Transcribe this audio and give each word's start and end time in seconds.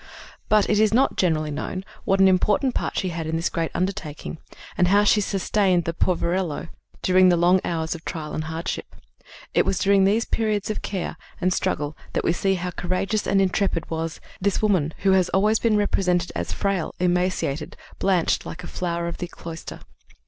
But 0.49 0.67
it 0.67 0.79
is 0.79 0.95
not 0.95 1.15
generally 1.15 1.51
known 1.51 1.85
what 2.05 2.19
an 2.19 2.27
important 2.27 2.73
part 2.73 2.97
she 2.97 3.09
had 3.09 3.27
in 3.27 3.35
this 3.35 3.51
great 3.51 3.69
undertaking, 3.75 4.39
and 4.75 4.87
how 4.87 5.03
she 5.03 5.21
sustained 5.21 5.83
the 5.85 5.93
Poverello 5.93 6.69
during 7.03 7.29
long 7.29 7.61
hours 7.63 7.93
of 7.93 8.03
trial 8.03 8.33
and 8.33 8.45
hardship. 8.45 8.95
It 9.53 9.63
was 9.63 9.77
during 9.77 10.05
these 10.05 10.25
periods 10.25 10.71
of 10.71 10.81
care 10.81 11.17
and 11.39 11.53
struggle 11.53 11.95
that 12.13 12.23
we 12.23 12.33
see 12.33 12.55
how 12.55 12.71
courageous 12.71 13.27
and 13.27 13.39
intrepid 13.39 13.91
was 13.91 14.19
"this 14.41 14.59
woman 14.59 14.95
who 15.03 15.11
has 15.11 15.29
always 15.35 15.59
been 15.59 15.77
represented 15.77 16.31
as 16.35 16.51
frail, 16.51 16.95
emaciated, 16.99 17.77
blanched 17.99 18.43
like 18.43 18.63
a 18.63 18.67
flower 18.67 19.07
of 19.07 19.17
the 19.19 19.27
cloister." 19.27 19.81